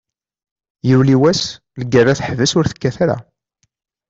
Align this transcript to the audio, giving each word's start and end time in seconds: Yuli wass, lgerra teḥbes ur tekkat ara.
Yuli 0.89 1.15
wass, 1.21 1.41
lgerra 1.81 2.13
teḥbes 2.19 2.51
ur 2.59 2.65
tekkat 2.67 2.97
ara. 3.03 3.17